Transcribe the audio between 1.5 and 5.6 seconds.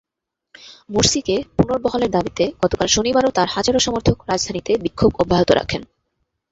পুনর্বহালের দাবিতে গতকাল শনিবারও তাঁর হাজারো সমর্থক রাজধানীতে বিক্ষোভ অব্যাহত